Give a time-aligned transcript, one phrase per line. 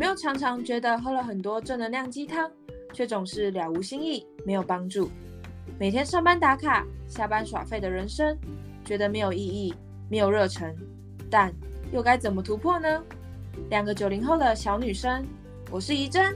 [0.00, 2.50] 没有常常觉得喝了很多正能量鸡汤，
[2.94, 5.10] 却总是了无新意，没有帮助？
[5.78, 8.34] 每天上班打卡，下班耍废的人生，
[8.82, 9.74] 觉得没有意义，
[10.08, 10.74] 没有热忱，
[11.30, 11.52] 但
[11.92, 13.04] 又该怎么突破呢？
[13.68, 15.22] 两个九零后的小女生，
[15.70, 16.34] 我是怡珍，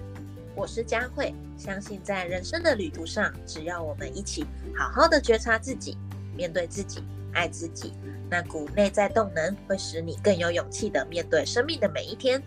[0.55, 1.35] 我是佳慧。
[1.57, 4.45] 相信在人生的旅途上，只要我们一起
[4.77, 5.97] 好好的觉察自己，
[6.37, 7.03] 面对自己，
[7.33, 7.95] 爱自己，
[8.29, 12.43] 那股内在动能会使你更有勇气的面对生命的每一天。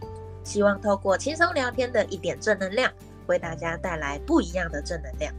[0.48, 2.90] 希望透过轻松聊天的一点正能量，
[3.28, 5.34] 为大家带来不一样的正能量。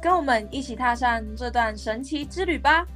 [0.00, 2.86] 跟我们一起踏上这段神奇之旅吧！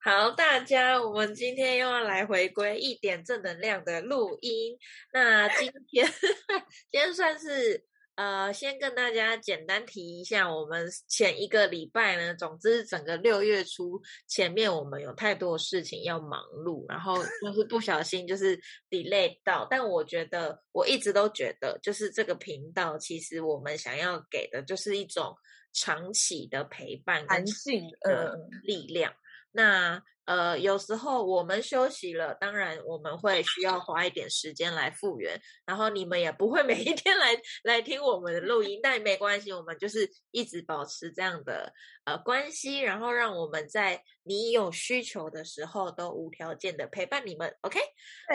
[0.00, 4.78] 好，大家，我们今天又要来回归一点正能量的录音。
[5.12, 6.06] 那今天，
[6.90, 7.84] 今天算是。
[8.14, 19.66] 呃，先跟大家简单提一下，我们前一个礼拜呢，总之整个六月初前面我们有太多事情要忙碌，然后就 是不小心就是 delay 到。
[19.70, 25.34] 但我觉得我一直都觉得，就是这个频道其实我们想要给的就是一种
[25.72, 29.10] 长期的陪伴、弹性的力量。
[29.50, 35.40] 那呃，有时候我们休息了，当然我们会需要花一点时间来复原。
[35.66, 41.72] 然后你们也不会每一天来来听我们的录音，但没关系，我们就是一直保持这样的
[42.04, 47.56] 呃关系，然后让我们在你有需求的时候都无条件的陪伴你们。
[47.62, 47.80] OK，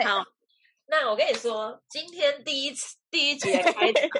[0.04, 0.24] 好，
[0.86, 4.10] 那我跟你说，今天第一次第一集的开场，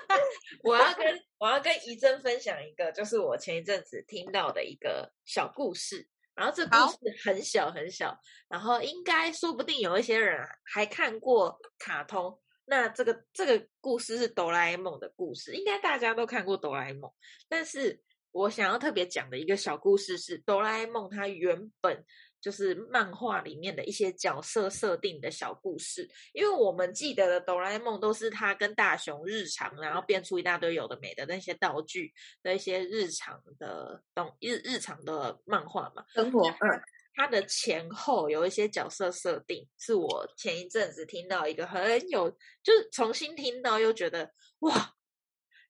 [0.64, 6.06] 我要跟我要跟怡珍分享一个，就是我前一阵子听到的一个小故事。
[6.36, 12.38] 然后这故事很小很小，然后应该说不定有一些人还看过卡通。
[12.66, 17.10] 那这个这个故事是哆啦 A 梦的故事，应该大家都看过哆啦 A 梦。
[17.48, 22.04] 但是我想要特别讲的一个小故事是哆啦 A 梦它原本。
[22.46, 32.12] 就是漫画里面的一些角色设定的小故事，因为我们记得的哆啦 A 梦都是他跟大雄日常，然后变出一大堆有的没的那些道具
[32.44, 36.48] 的一些日常的东日日常的漫画嘛，生活。
[36.48, 36.80] 嗯，
[37.16, 42.30] 它的前后有一些角色设定，是我前一阵子听到一个很有，
[42.62, 44.30] 就是重新听到又觉得
[44.60, 44.94] 哇，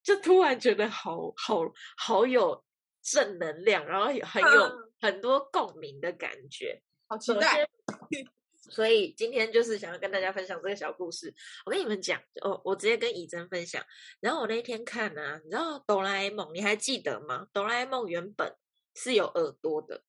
[0.03, 1.63] 就突然觉得好好
[1.97, 2.63] 好有
[3.03, 4.86] 正能量，然后很有。
[5.07, 7.69] 很多共鸣的感觉，好期待！
[8.69, 11.33] 所以今天就是想要跟大家分享这个小故事。
[11.65, 13.85] 我跟你们讲，哦，我直接跟以真分享。
[14.19, 17.47] 然后我那天看呢，你知道哆啦 A 梦，你还记得吗？
[17.53, 18.57] 哆啦 A 梦原本
[18.97, 20.03] 是有耳朵的，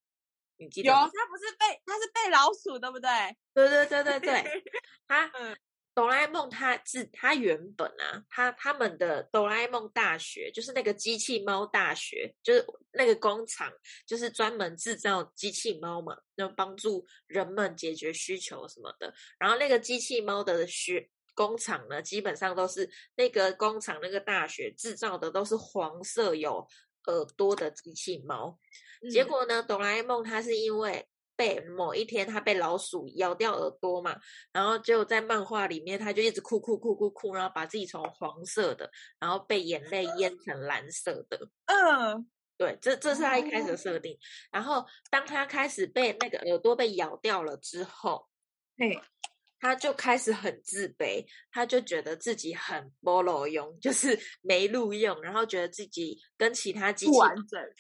[0.58, 0.90] 你记得？
[0.90, 3.09] 有，它不是被，它是被老鼠，对不对？
[3.53, 4.64] 对对对对对，
[5.08, 5.31] 它。
[5.97, 13.74] 哆啦 A 梦，它自它原本啊，它他们的哆啦 A 梦大学就是那个机器猫大学，就是那个工厂，
[14.06, 19.12] 就是专门制造机器猫嘛，要帮助人们解决需求什么的。
[19.40, 26.58] 然后那个机器猫的学工厂呢，基本上都是那个工厂那个大学制造的都是黄色有
[27.08, 28.59] 耳朵的机器猫。
[29.12, 31.08] 结果呢，哆啦 A 梦它是因为。
[31.37, 34.19] 被某一天他被老鼠咬掉耳朵嘛，
[34.51, 38.89] 然后就在漫画里面他就一直哭哭哭哭哭，然后把自己从黄色的，
[39.19, 41.47] 然后被眼泪淹成蓝色的。
[41.65, 42.27] 嗯，
[42.57, 44.17] 对，这这是他一开始的设定。
[44.51, 48.27] 然后当他开始被那个耳朵被咬掉了之后，
[48.77, 48.99] 嘿。
[49.59, 57.12] 他就开始很自卑，他就觉得自己很菠萝用，就是 没录用，然后觉得自己跟其他机器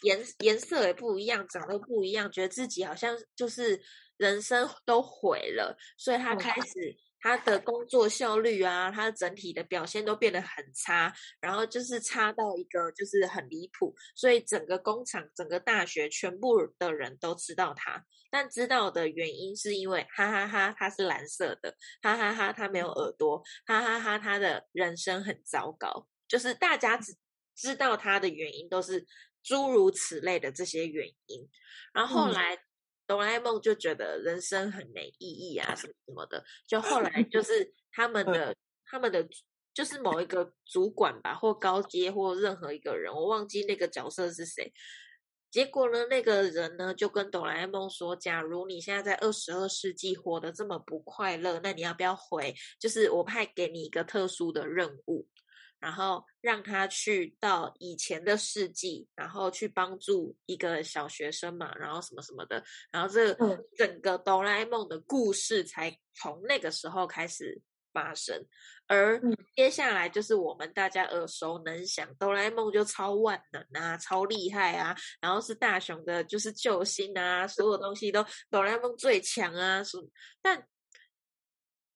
[0.03, 3.79] 颜颜色也不一样，长得不一样，觉得自己好像就是
[4.17, 6.97] 人生都毁了，所以他开始。
[7.19, 27.15] 他的工作效率啊，他整体的表现都变得很差，然后就是差到一个就是很离谱，所以整个工厂、整个大学全部的人都知道他，但知道的原因是因为哈哈哈，他是蓝色的，哈哈哈，他没有耳朵，哈哈哈，他的人生很糟糕，就是大家只
[27.55, 29.05] 知道他的原因都是
[29.43, 31.49] 诸如此类的这些原因，
[31.93, 32.59] 然后后来。
[33.07, 36.43] 哆啦 A 梦就觉得人生很没意义啊，什么什么的。
[36.67, 38.55] 就后来 就是他们的
[38.85, 39.27] 他们的
[39.73, 44.71] 就是某一个主管吧，或高阶或任何一个人，我忘记那个角色是谁。
[45.49, 52.53] 结果呢，那个人呢就跟哆啦 A 梦说：“假如你现在在二十二世纪活得这么不快乐，那你要不要回？
[52.77, 55.25] 就是我派给你一个特殊的任务。”
[55.79, 63.33] 然后让他去到以前的世纪，然后去帮助一个小学生嘛，然后什么什么的，然后这
[63.77, 67.61] 整个哆啦 A 梦的故事才从那个时候开始
[67.93, 68.45] 发生。
[68.87, 69.21] 而
[69.55, 80.07] 接下来就是我们大家耳熟能详，哆啦 A 梦就超万能啊，超厉害啊，然后是大雄的就是救星啊，所有东西都哆啦 A 梦最强啊，什么
[80.41, 80.67] 但。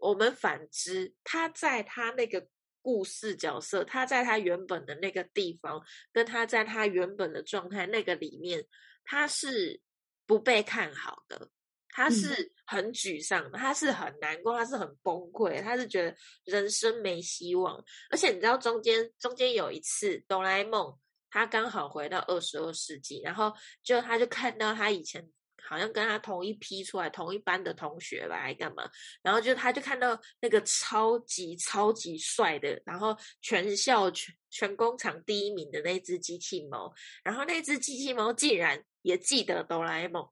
[0.03, 2.47] 我们反之，他在他那个
[2.81, 5.81] 故事角色，他在他原本的那个地方，
[6.11, 8.65] 跟他在他原本的状态那个里面，
[9.03, 9.79] 他是
[10.25, 11.49] 不被看好的，
[11.89, 17.83] 他是很沮丧的，他是很难过，他是很崩溃，他是觉得人生没希望。
[18.09, 20.97] 而且你知道，中间中间有一次，哆啦 A 梦
[21.29, 25.31] 他刚好回到二十二世纪，然后就他就看到他以前。
[25.67, 28.89] 好像跟他同一批出来同一班的同学吧，还干嘛？
[29.21, 36.93] 然后就他就看到那个超级超级帅的，然后全校全全工厂第一名的那只机器猫，
[37.23, 40.27] 然后那只机器猫竟然也记得哆啦 A 梦，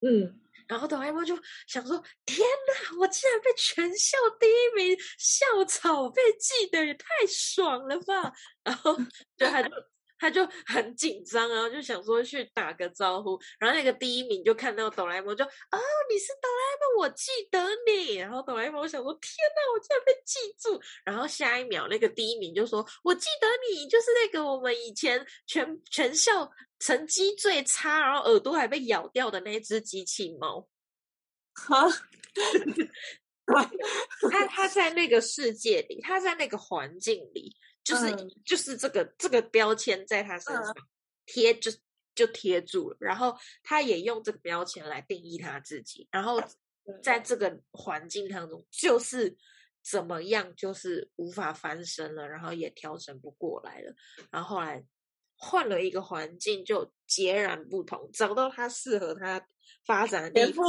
[0.00, 8.32] 嗯，然后哆啦 A 梦就想说：天哪，我竟然被全校第一名校草被记得，也太爽了吧！
[8.64, 8.96] 然后
[9.36, 9.70] 就他就。
[10.18, 15.78] 他就很紧张，然后就想说去打个招呼，然后那个第一名就看到哆啦 A 梦，就啊，
[16.10, 18.16] 你是哆啦 A 梦，我记得你。
[18.16, 20.80] 然后哆啦 A 梦想说，天哪，我竟然被记住。
[21.04, 26.50] 然后下一秒，那个第一名就说，我记得你，就是那个我们以前全全校
[26.80, 30.68] 成绩最差，然后耳朵还被咬掉的那只机器猫。
[31.54, 31.88] 哈，
[34.30, 37.54] 他他在那个世界里，他在那个环境里。
[37.88, 38.14] 就是
[38.44, 40.74] 就是这个这个标签在他身上
[41.24, 41.70] 贴就
[42.14, 46.42] 就贴住了，然后他也用这个标签来定义他自己，然后
[47.02, 47.20] 在。
[47.20, 49.36] 这个环境当中就是
[49.82, 53.94] 怎么样就是无法翻身了，然后也调整不过来了，
[54.30, 54.82] 然后后来
[55.36, 59.46] 换了一个环境就截然不同，找到他适合他
[59.84, 60.64] 发展的地方。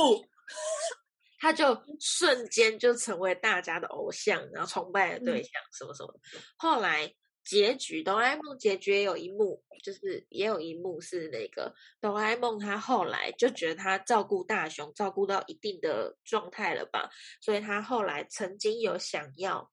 [1.40, 6.14] 他就瞬间就成为大家的偶像，然后崇拜的对象，什么什么。
[6.58, 7.12] 后来
[7.46, 17.10] 结局，哆啦 A 梦结局也有一幕，就是也有一幕是那个哆啦 A 梦，他后来就觉得他照顾大雄照顾到一定的状态了吧，
[17.42, 19.72] 所以他后来曾经有想要，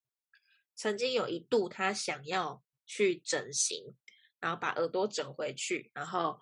[0.77, 3.95] 曾经有一度他想要去整形，
[4.39, 6.39] 然后把耳朵整回去，然后。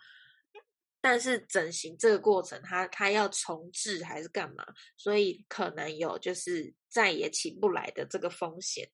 [1.06, 4.64] 但是整形这个过程，他他要重置还是干嘛？
[4.96, 8.88] 所以可能有就是再也起不来的这个风险。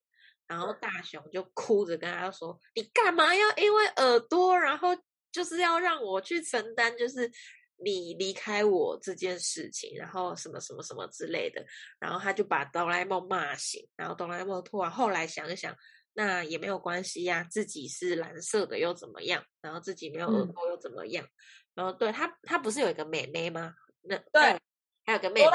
[0.48, 4.88] 然后大雄就哭着跟他说：“你干嘛要因为耳朵，然后
[5.30, 7.30] 就是要让我去承担，就是
[7.76, 11.64] 你离开我这件事情，然后什么什么什么之类的。”
[12.00, 13.88] 然后他就把哆啦 A 梦骂醒。
[13.94, 15.72] 然后哆啦 A 梦突然后来想一想，
[16.12, 19.44] 那也没有关系呀，自己是蓝色的又怎么样？
[19.60, 21.24] 然后自己没有耳朵又怎么样？
[21.24, 23.74] 然后对他，他不是有一个妹妹吗？
[24.02, 24.58] 那对，
[25.04, 25.50] 还有个妹妹，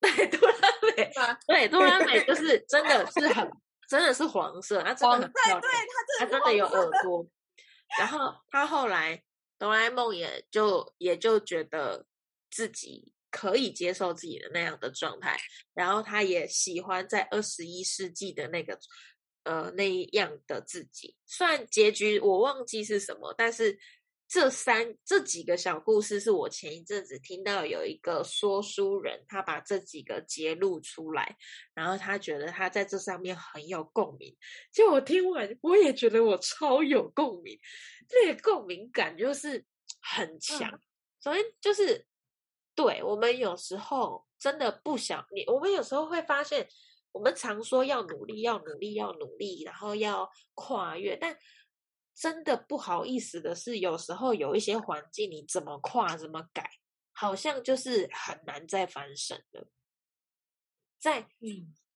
[0.00, 0.54] 对，杜拉
[0.96, 1.10] 美，
[1.46, 3.50] 对，杜拉美就是真的是很，
[3.88, 5.72] 真的是黄色，她真的很漂亮，
[6.18, 7.26] 她真的有耳朵。
[7.98, 9.22] 然后他后来
[9.58, 12.06] 哆啦 A 梦也就也就觉得
[12.50, 15.38] 自己可以接受自己的那样的状态，
[15.74, 18.78] 然后他也喜欢在二十一世纪的那个
[19.44, 21.16] 呃那样的自己。
[21.26, 23.78] 虽然结局我忘记是什么，但是。
[24.32, 31.36] 这三这几个小故事是我前一阵子听到有一个说书人，他把这几个揭露出来，
[31.74, 34.34] 然后他觉得他在这上面很有共鸣。
[34.72, 37.60] 就我听完，我也觉得我超有共鸣，
[38.08, 39.62] 那个共鸣感就是
[40.00, 40.80] 很强。
[41.22, 42.06] 首先就是，
[42.74, 46.66] 对我们有时候真的不想你，我们有时候会发现，
[47.12, 51.36] 我们常说要努力，要努力，要努力，然后要跨越，但。
[52.14, 56.70] 真的不好意思的是，有时候有一些环境，你怎么跨怎么改，
[57.12, 59.68] 好像就是很难再翻身了。
[60.98, 61.26] 在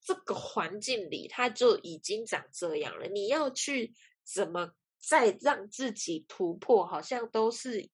[0.01, 3.07] 这个环境里，它就已经长这样了。
[3.07, 3.93] 你要去
[4.23, 7.89] 怎么再让自己突破，好像都是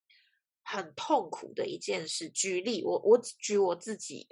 [0.62, 2.28] 很痛苦的一件事。
[2.30, 4.26] 举例，我我举我自己，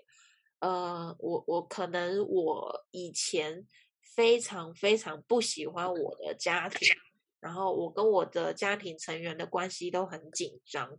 [0.61, 3.67] 呃，我我可能我以前
[4.01, 6.97] 非常非常不喜欢我的家庭。
[7.43, 10.97] 然后我跟我的家庭成员的关系都很紧张，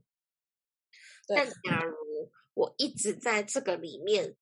[1.26, 1.96] 但假如
[2.54, 4.36] 我一直在这个里面、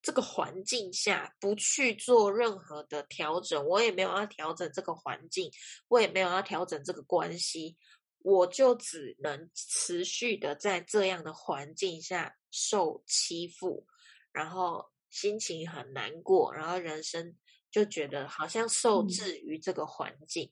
[0.00, 5.50] 这个环境下不去做任何的调整，我也没有要调整这个环境，
[5.88, 7.76] 我也没有要调整这个关系，
[8.20, 13.86] 我就只能持续的在这样的环境下受欺负，
[14.32, 17.36] 然后心情很难过，然后人生
[17.70, 20.50] 就觉得好像受制于这个环境。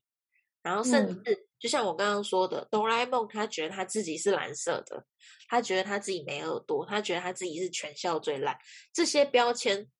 [0.62, 5.04] 然后，甚至就像我刚刚说的，哆啦 A 梦，他觉得他自己是蓝色的，
[5.48, 8.58] 他觉得他自己没耳朵，他觉得他自己是全校最烂。
[8.92, 9.90] 这些标签，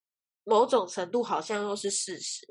[0.43, 2.47] 某种程度好像又是事实。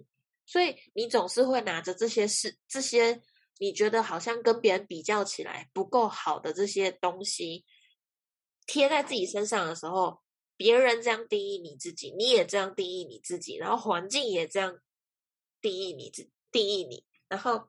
[0.46, 3.22] 所以，你总是会拿着这些事、这些
[3.58, 7.64] 你觉得好像跟别人比较起来不够好的这些东西，
[8.66, 10.20] 贴在自己身上的时候，
[10.56, 14.76] 别人这样定义你自己，你也这样定义你自己，然后环境也这样
[15.60, 17.68] 定义你自定义你，然后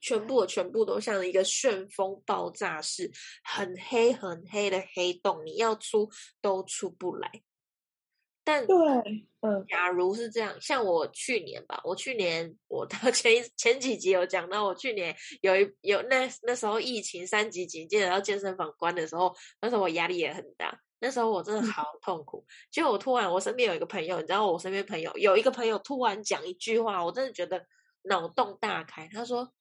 [0.00, 3.10] 全部全部都像一个旋风爆炸式，
[3.44, 6.08] 很黑很黑的黑洞，你要出
[6.40, 7.30] 都出不来。
[8.42, 8.74] 但对，
[9.42, 22.44] 嗯，假如是这样，像我去年吧，我去年我到 前前几集有讲到，我去年有一有那那时候疫情三级警戒，然后健身房关的时候，那时候我压力也很大，那时候我真的好痛苦。
[22.72, 27.64] 结果我突然，我身边有一个朋友，你知道，我身边朋友有一个朋友突然讲一句话，我真的觉得
[28.04, 29.06] 脑洞大开。
[29.12, 29.52] 他说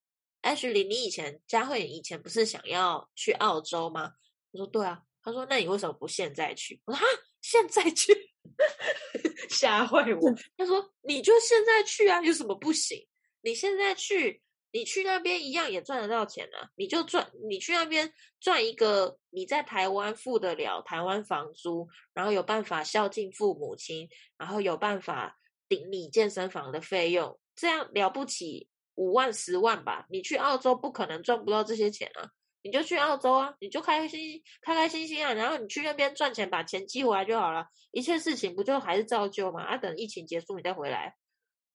[0.42, 4.14] ：“Ashley，你以前佳慧以前不是想要去澳洲吗？”
[4.52, 7.08] 我说：“对啊。”他说：“那你为什么不现在去？”我说：“啊，
[7.42, 8.32] 现在去。
[9.50, 10.34] ”吓坏我！
[10.58, 13.06] 他说：“你就现在去啊，有什么不行？
[13.42, 14.42] 你现在去，
[14.72, 16.70] 你去那边一样也赚得到钱啊！
[16.76, 30.06] 你就赚，你去那边赚一个你在台湾付得了台湾房租，然后有办法孝敬父母亲，然后有办法顶你健身房的费用，这样了不起五万十万吧？
[30.10, 32.30] 你去澳洲不可能赚不到这些钱啊！”
[32.62, 39.64] 你就去澳洲啊，你就开开心心、开开心心啊，然后你去那边赚钱，把钱寄回来就好了，一切事情不就还是照旧嘛？
[39.64, 41.16] 啊，等疫情结束你再回来，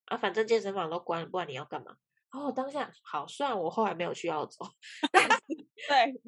[0.05, 1.97] 啊，反正健身房都关了，不然你要干嘛。
[2.33, 4.59] 哦，当下好，虽然我后来没有去澳洲，
[5.89, 6.21] 对，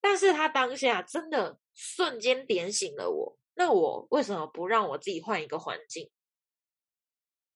[0.00, 6.10] 但是他当下真的瞬间点醒了我，那我为什么不让我自己换一个环境？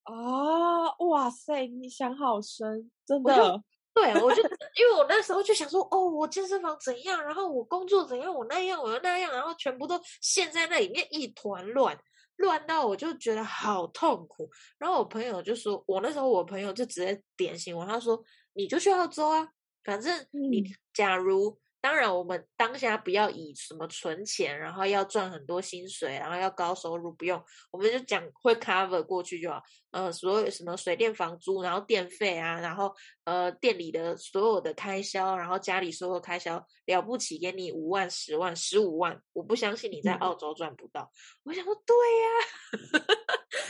[0.03, 3.63] 啊，哇塞，你想好深，真的。
[3.93, 11.97] 对，我就因为我那时候就想说，哦，我健身房怎样，然后我工作怎样，我那样，我又那样，然后全部都陷在那里面一团乱，
[12.37, 14.49] 乱到我就觉得好痛苦。
[14.77, 19.49] 然后我朋友就说，我那时候我朋友就直接点醒我，他说，你就去澳洲啊，
[19.83, 20.63] 反正你
[20.93, 21.59] 假如。
[21.81, 29.61] 当然，我们当下不要以什么存钱，然后要赚很多薪水，然后要高收入，不用，我们就讲会 cover 过去就好。
[29.91, 32.93] 呃，所有什么水电房租，然后电费啊，然后
[33.23, 41.09] 呃店里的所有的开销，然后家里所有开销，了不起给你五万、十万、十五万，我不相信你在澳洲赚不到。
[41.43, 43.05] 我想说，对呀，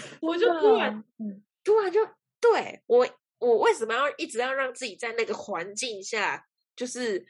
[0.21, 1.03] 我就突然，
[1.63, 2.03] 突然就
[2.41, 6.47] 对我，我为什么要一直要让自己在那个环境下？
[6.79, 7.21] 就是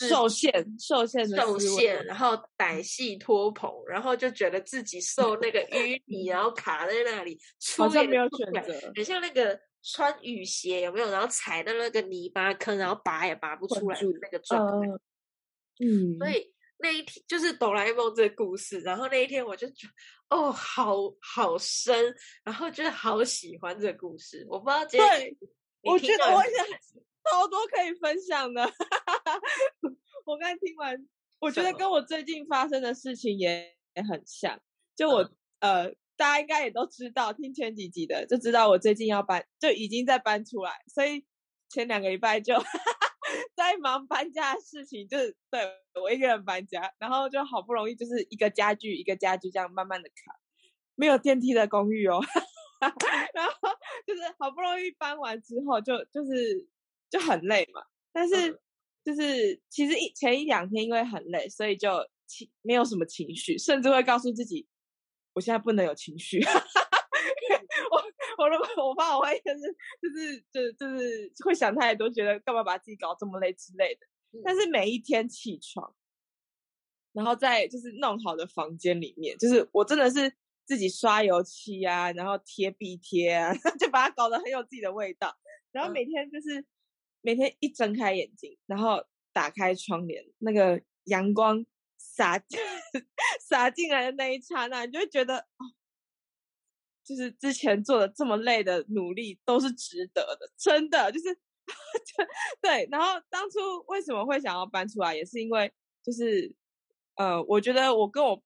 [0.00, 7.38] 受限、受限、受限，然后歹戏拖棚，然后就觉得自己受那个淤泥，然后卡在那里，
[7.78, 11.08] 好像没有选择，很像那个穿雨鞋有没有？
[11.08, 14.88] 然后踩到那个泥巴坑，然后拔也拔不出来那个状态。
[15.78, 24.44] 嗯，所以那一天就是哆啦 A 梦这个故事，然后那一天我就觉得哦，好好深，然后就是好喜欢这个故事。
[24.48, 25.36] 我不知道，对，
[25.82, 26.66] 我觉得我想。
[27.30, 28.62] 超多可以分享的，
[30.24, 34.60] 我刚听完，我觉得跟我最近发生的事情也也很像。
[34.94, 35.30] 就我
[35.60, 41.24] 呃，大家应该也都知道，听前几集的就知道我最近要搬，就已经在搬出来，所以
[41.68, 42.54] 前两个礼拜就
[43.56, 45.60] 在忙搬家的事情，就是对
[46.00, 50.38] 我一个人搬家，然后就好不容易就是一个家具一个家具这样慢慢的卡，
[50.94, 52.20] 没有电梯的公寓哦，
[52.80, 53.68] 然后
[54.06, 56.68] 就是好不容易搬完之后，就就是。
[57.16, 57.82] 就很累嘛，
[58.12, 58.60] 但是
[59.02, 61.88] 就是其实一前一两天因为很累，所以就
[62.26, 64.66] 情没有什么情绪，甚至会告诉自己，
[65.32, 66.40] 我现在不能有情绪。
[67.90, 68.02] 我
[68.36, 69.60] 我如果我怕我会就是
[70.02, 74.00] 就是就就是会想太多，觉得干嘛把自己搞这么累之类的。
[74.44, 75.94] 但是每一天起床，
[77.12, 80.30] 然后在就是弄好的房间里面，就是我真的是
[80.66, 85.34] 自己刷油漆啊，然后贴壁贴啊， 就把它搞得很有自己的味道。
[85.72, 86.66] 然后每天就是。
[87.26, 91.66] 每天一睁开眼睛，然后打开窗帘，那个阳光
[91.98, 92.40] 洒
[93.42, 95.66] 洒进来的那一刹那，你就会觉得哦，
[97.04, 101.36] 就是之前做的这么累的努力都是值得的，真的就是
[102.62, 102.88] 对。
[102.92, 105.72] 然后当初为什么会想要搬出来，也是因为
[106.04, 106.54] 就是
[107.16, 108.40] 呃，我觉得我跟我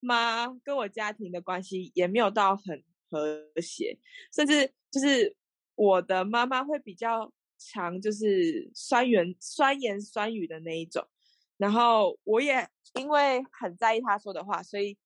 [0.00, 3.98] 妈跟我家庭的关系也没有到很和谐，
[4.32, 5.36] 甚至就是
[5.74, 7.30] 我的妈妈会比较。
[7.70, 11.06] 常就是酸言酸言酸语的那一种，
[11.56, 14.98] 然后我也因为很在意他说的话，所以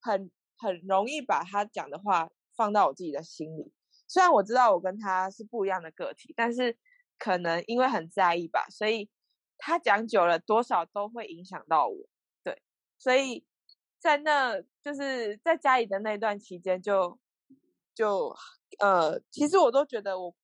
[0.00, 3.72] 很很容易把他讲的话放到我自己的心里。
[4.06, 6.76] 虽然我知道我跟他是不一样的个体，但是
[7.18, 9.08] 可能因为很在意吧，所以
[9.58, 11.96] 他讲久了多少都会影响到我。
[12.44, 12.62] 对，
[12.98, 13.44] 所以
[13.98, 17.18] 在那就是在家里的那段期间，就
[17.94, 18.36] 就
[18.78, 20.34] 呃，其实我都觉得我。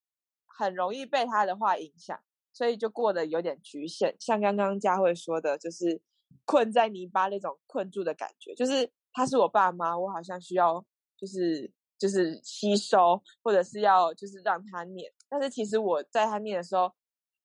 [0.59, 2.21] 很容易被他的话影响，
[2.53, 4.17] 所以就过得有点局限。
[4.19, 6.03] 像刚刚佳慧说的，就是
[6.45, 10.85] 困在泥巴那种困住的感觉，就是他是我爸妈，我好像需要
[11.17, 15.13] 就是就是吸收，或者是要就是让他念。
[15.29, 16.93] 但是其实我在他念的时候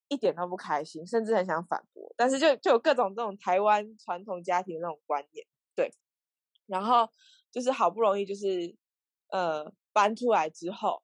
[0.08, 2.12] 一点都不开心，甚至很想反驳。
[2.18, 5.94] 但是就就有各种这种台湾传统家庭那种观念，对。
[6.66, 7.08] 然后
[7.52, 8.76] 就是好不容易就是
[9.28, 11.04] 呃搬出来之后，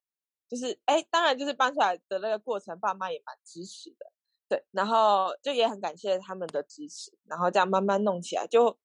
[0.50, 4.12] 就是哎，当然就是搬出来的那个过程，爸妈也蛮支持的。
[4.48, 8.44] 对，然后就也很感谢他们的支持，然后这样慢慢弄起来。
[8.48, 8.76] 就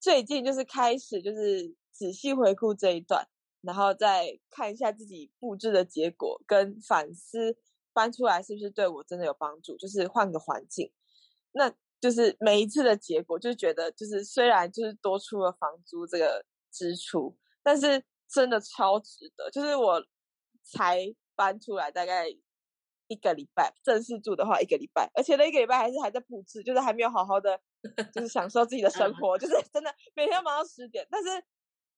[0.00, 3.28] 最近就是开始就是仔细回顾这一段，
[3.60, 7.58] 然后再看一下自己布置的结果，跟反思
[7.92, 10.90] 搬出来是不是对我真的有帮助，就是换个环境。
[11.52, 16.42] 那就是每一次的结果，就觉得就是虽然就是多出了房租这个
[16.72, 19.50] 支出，但是真的超值得。
[19.50, 20.02] 就是我
[20.62, 22.26] 才搬出来大概。
[23.08, 27.60] 一个礼拜正式住的话，一个礼拜，而且那一个礼拜还是还在布置，就是还没有好好的，
[28.14, 31.06] 就是享受自己的生活，就是真的每天忙到十点。
[31.10, 31.28] 但是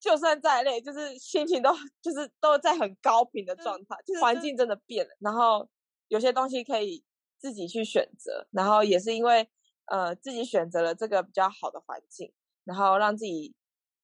[0.00, 1.70] 就算再累，就是心情都
[2.02, 3.96] 就是都在很高频的状态。
[4.04, 5.68] 就是环境真的变了，然后
[6.08, 7.04] 有些东西可以
[7.38, 9.48] 自己去选择，然后也是因为
[9.84, 12.32] 呃自己选择了这个比较好的环境，
[12.64, 13.54] 然后让自己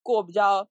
[0.00, 0.70] 过比较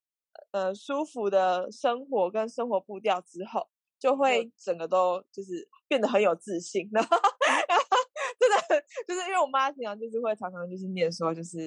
[0.51, 3.67] 呃舒服的生活跟生活步调之后。
[3.99, 7.17] 就会整个都就是变得很有自信，然后
[8.39, 11.59] 真的就是因为我妈经常就是会常常就是念说，就是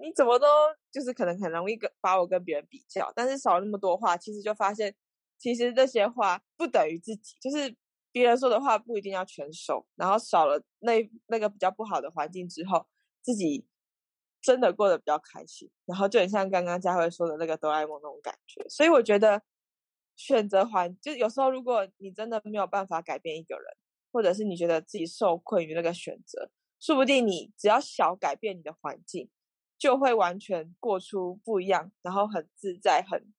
[0.00, 0.46] 你怎么都
[0.92, 4.94] 就是可能很容易跟把我跟别人比较，但是少了那么多话，其实就发现
[5.38, 7.74] 其实这些话不等于自己，就是
[8.12, 12.86] 别人说的话不一定要全收，然后少了那那个比较不好的环境之后，
[13.22, 13.66] 自己
[14.40, 19.42] 真的过得比较开心，然后就很像刚刚佳慧说的那个哆啦 A 梦那种感觉，所以我觉得。
[20.20, 23.64] 选择环，就有时候如果你真的没有办法改变一个人，
[24.12, 29.30] 或者是你觉得自己受困于那个选择，说不定你只要小改变你的环境，
[29.78, 33.32] 就会完全过出不一样，然后很自在、很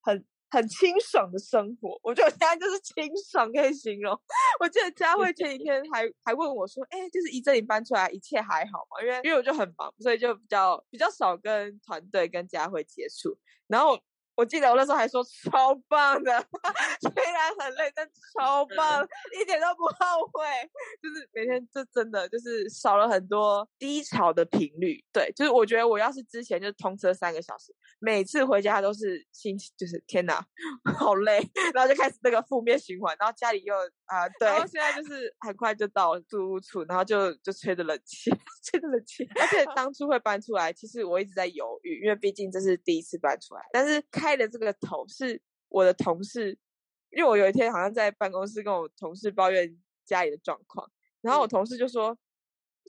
[0.00, 1.98] 很很清爽的生活。
[2.04, 2.94] 我觉得现在就是清
[3.28, 4.16] 爽可以形容。
[4.60, 13.98] 我记得佳慧前几天还还问我说：“哎，就是一阵你搬出来，一切还好吗？”因为因为我就很忙，所以就比较比较少跟团队跟佳慧接触，然后。
[14.38, 16.30] 我记得我那时候还说超棒的，
[17.00, 19.04] 虽然很累，但超棒，
[19.36, 20.46] 一点都不后悔。
[21.02, 25.04] 就是每天就真的就是少了很多低潮的频率。
[25.12, 30.40] 对，就是我觉得我要是之前就通车三个小时，每次回家都是心情就是天哪，
[30.96, 33.74] 好累，然后就开始那个负面循环，然后家里又
[34.08, 38.30] 啊对，然后现在就是很快就到租屋处，然后就就吹着冷气，
[38.64, 39.24] 吹着冷气。
[39.40, 44.02] 而且 当初会搬出来，其实我一直在犹豫，因为毕竟这是第一次搬出来，但是。
[44.10, 46.58] 开的这个头是我的同事，
[47.10, 50.90] 因为我有一天好像在办公室跟我同事抱怨家里的状况，
[51.20, 52.18] 然后我同事就说，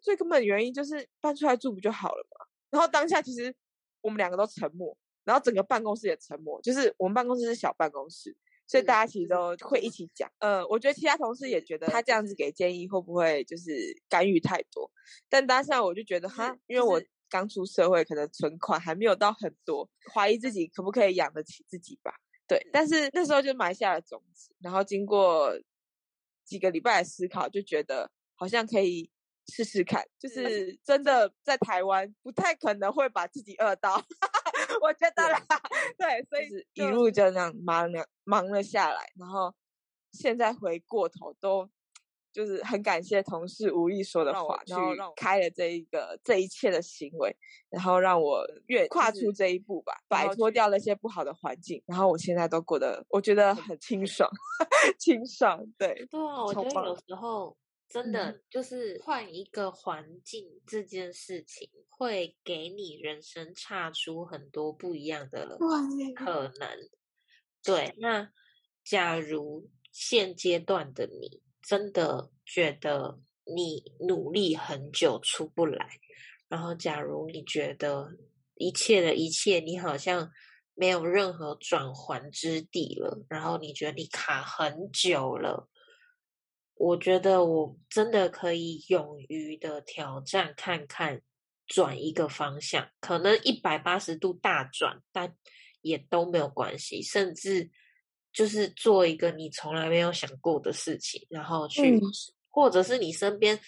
[0.02, 2.48] 最根本原因就是搬出来住不就好了嘛。
[2.70, 3.54] 然后当下其实
[4.02, 8.36] 我们两个都沉默，然后整个办公室也沉默，就是我们办公室是小办公室，
[8.70, 10.32] 所以大家其实都会一起讲。
[10.40, 13.72] 呃，我觉得其他同事也觉得他这样子给建议会不会就是
[14.08, 14.90] 干预太多，
[15.28, 17.02] 但当下我就觉得哈，因为我。
[17.32, 22.12] 刚出社会，可能存款还没有到很多，怀疑自己可不可以养得起自己吧。
[22.48, 25.56] 对，但是那时候就埋下了种子，然后经过
[26.44, 29.12] 几个礼拜的思考，就觉得好像可以
[29.46, 30.04] 试试看。
[30.18, 34.04] 就是真的在台湾不太可能会把自己饿到，
[34.82, 35.40] 我觉得啦。
[35.98, 39.54] 对，所以一路就那样忙了忙了下来，然后
[40.12, 41.70] 现在回过头都。
[42.32, 44.74] 就是很感谢同事无意说的话，去
[45.16, 47.36] 开了这一个这一切的行为，
[47.72, 54.30] 然后让我越跨出这一步吧，摆脱掉那些不好的环境，然后我现在都过得我觉得很清爽，
[55.00, 55.60] 清爽。
[55.76, 57.58] 对，对啊，我觉得有时候
[57.90, 65.58] 真的就是换一个环境这件事情，会给你人生差出很多不一样的
[66.16, 66.70] 可能。
[67.64, 68.32] 对，那
[68.86, 71.42] 假如现阶段的你。
[71.62, 76.00] 真的觉得你努力很久出不来，
[76.48, 78.10] 然后假如你觉得
[78.56, 80.32] 一切的一切你好像
[80.74, 85.70] 没有任何转圜之地了，然后你觉得你卡很久了，
[86.80, 91.22] 我觉得我真的可以勇于的挑战看看
[91.68, 95.36] 转一个方向，可能一百八十度大转，但
[95.82, 97.70] 也都没有关系，甚至。
[98.32, 102.00] 就是做一个你从来没有想过的事情，然后去，
[102.48, 103.60] 或者是你身边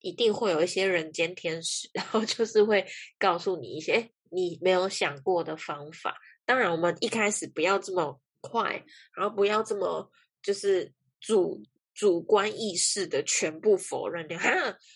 [0.00, 2.84] 一定会有一些人间天使， 然后就是会
[3.20, 6.18] 告诉你一些你没有想过的方法。
[6.44, 10.10] 当然，我们一开始不要这么快，然后不要这么
[10.42, 11.62] 就是主
[12.00, 14.38] 主观意识的全部否认掉。
[14.38, 14.48] 哈，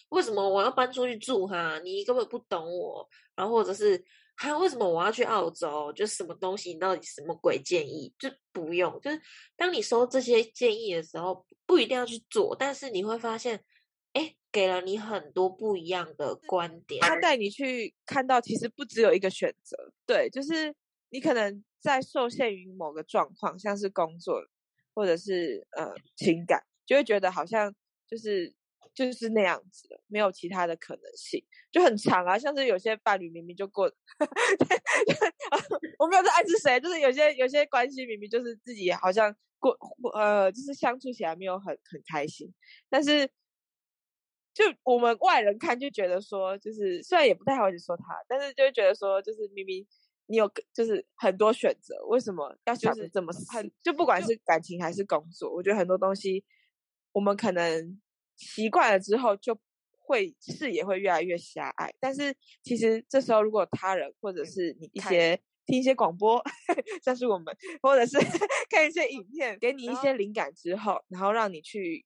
[0.09, 1.47] 为什么我要搬出去住？
[1.47, 3.07] 哈，你根本不懂我。
[3.37, 4.03] 然后或者是
[4.35, 5.93] 还有为什么我要去澳洲？
[5.93, 8.11] 就什么东西，你到底什么鬼建议？
[8.19, 8.99] 就不用。
[9.03, 9.21] 就是
[9.55, 13.63] 当你收这些建议的时候，不一定要去做，但是你会发现，
[14.15, 17.03] 哎，给了你很多不一样的观点。
[17.03, 19.77] 他带你去看到，其实不只有一个选择。
[20.07, 20.75] 对，就是
[21.11, 24.41] 你可能在受限于某个状况，像是工作
[24.95, 27.75] 或者是呃情感，就会觉得好像
[28.07, 28.55] 就是。
[28.95, 32.39] 就是那样子的，没有其他的可能性，就很长啊。
[32.39, 33.87] 像是有些伴侣明明就过，
[35.99, 39.77] 我没有在暗示谁，就是有些有些关系明明就是自己好像过
[40.15, 42.55] 呃，就是相处起来没有很很开心，
[42.89, 43.27] 但是
[44.53, 49.85] 就我们外人看就觉得说，就是虽然也不太好意思说他，但是就会觉得说，就是明明
[50.27, 56.45] 你有就是很多选择，为什么要就是这么很就不管是感情还是工作，我觉得很多东西
[57.15, 57.99] 我们可能。
[58.37, 59.57] 习惯了之后，就
[59.93, 61.95] 会视野会越来越狭隘。
[62.01, 66.43] 但是其实这时候，如果他人或者是你一些听一些广播，
[67.05, 68.19] 像是我们，或者是
[68.69, 72.05] 看一些影片，给你一些灵感之后，然后让你去，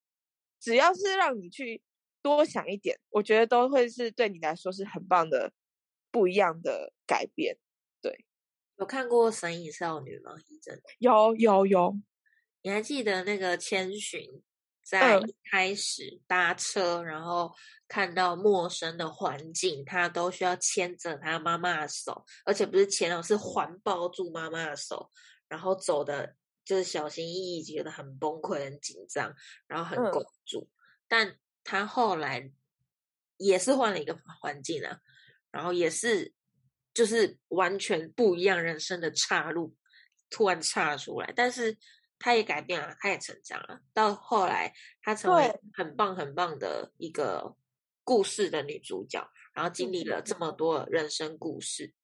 [0.61, 1.81] 只要是让你去
[2.21, 5.51] 多想一点，我觉得都会是对你来说是很棒的
[6.11, 7.57] 不一样的改变。
[8.03, 8.27] 对，
[8.77, 10.39] 有看过《神隐少女》吗？
[10.47, 11.99] 一真有有有，
[12.61, 14.43] 你还记得那个千寻？
[14.89, 17.55] 在一开始搭车，然后
[17.87, 25.11] 看到陌生的环境，他都需要牵着他妈妈的手，而且不是牵哦，是环抱住妈妈的手，
[25.47, 29.35] 然后走的就是小心翼翼，觉得很崩溃、很紧张，
[29.67, 30.71] 然后很公主。
[31.07, 32.51] 但他后来
[33.37, 34.99] 也是换了一个环境啊，
[35.51, 36.33] 然后也是
[36.95, 39.77] 就是完全不一样人生的岔路，
[40.31, 41.77] 突然岔出来，但是。
[42.19, 43.81] 他也改变了，他也成长了。
[43.93, 47.57] 到后来，她成为很棒很棒的一个
[48.05, 51.95] 故事的女主角，然后经历了这么多人生故事。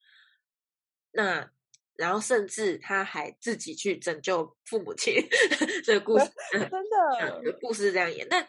[1.11, 1.51] 那
[1.95, 5.15] 然后甚至她还自己去拯救父母亲，
[5.83, 8.27] 这个故事 真的故事这样演。
[8.29, 8.47] 但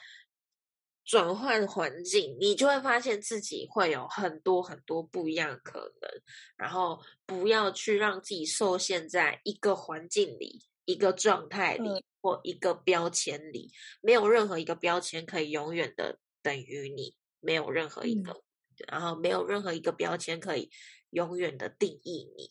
[1.04, 6.10] 转换环境，你就会发现自己会有很多很多不一样的可能。
[6.56, 10.64] 然后不要去让自己受限在一个环境里。
[10.86, 13.70] 一个状态里或一个标签里，
[14.00, 18.42] 没有任何一个标签可以永远的等于你，没有任何一个，
[18.88, 20.70] 然后没有任何一个标签可以
[21.10, 22.50] 永远的定义你。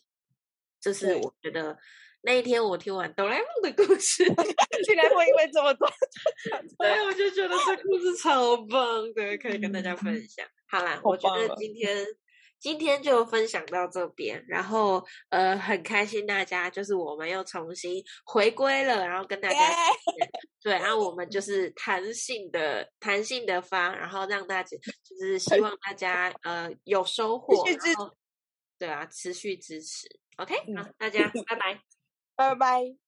[0.79, 1.77] 这是我觉得
[2.21, 4.23] 那一天我听完哆啦 A 梦的故事
[4.85, 5.87] 竟然会因为这么多，
[6.77, 10.45] 对，我就觉得这故事超棒的，可以跟大家分享。
[10.67, 12.05] 好啦，我觉得今天。
[12.65, 19.59] 今天就分享到这边，然后呃很开心，大家就是我们又重新回归了，然后跟大家
[20.63, 27.63] 对，然后我们就 是弹性的弹性的发，然后让大家就是希望大家呃有收获，
[28.79, 31.79] 对啊，持续支持，OK，好，大家拜拜，
[32.35, 33.04] 拜拜。